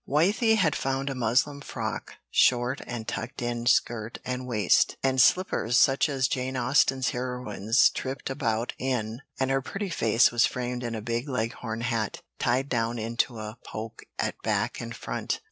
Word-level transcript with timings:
Wythie 0.09 0.55
had 0.55 0.75
found 0.75 1.11
a 1.11 1.13
muslin 1.13 1.61
frock, 1.61 2.13
short 2.31 2.81
and 2.87 3.07
tucked 3.07 3.39
in 3.43 3.67
skirt 3.67 4.17
and 4.25 4.47
waist, 4.47 4.97
and 5.03 5.21
slippers 5.21 5.77
such 5.77 6.09
as 6.09 6.27
Jane 6.27 6.57
Austen's 6.57 7.09
heroines 7.11 7.87
tripped 7.91 8.31
about 8.31 8.73
in, 8.79 9.21
and 9.39 9.51
her 9.51 9.61
pretty 9.61 9.89
face 9.89 10.31
was 10.31 10.47
framed 10.47 10.83
in 10.83 10.95
a 10.95 11.03
big 11.03 11.29
leghorn 11.29 11.81
hat, 11.81 12.23
tied 12.39 12.67
down 12.67 12.97
into 12.97 13.37
a 13.37 13.59
poke 13.63 14.01
at 14.17 14.41
back 14.41 14.81
and 14.81 14.95
front. 14.95 15.39